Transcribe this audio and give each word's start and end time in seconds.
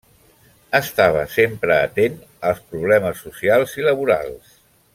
Estava 0.77 1.25
sempre 1.33 1.75
atent 1.89 2.15
als 2.53 2.63
problemes 2.73 3.21
socials 3.27 3.77
i 3.83 3.87
laborals. 3.91 4.57